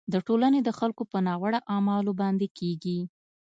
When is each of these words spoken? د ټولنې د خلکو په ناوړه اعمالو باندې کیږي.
د 0.13 0.15
ټولنې 0.27 0.59
د 0.63 0.69
خلکو 0.79 1.03
په 1.11 1.17
ناوړه 1.27 1.59
اعمالو 1.73 2.11
باندې 2.21 2.47
کیږي. 2.57 2.99